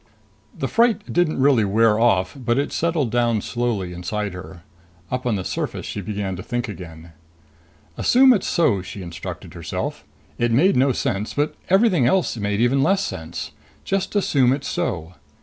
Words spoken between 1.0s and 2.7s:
didn't really wear off, but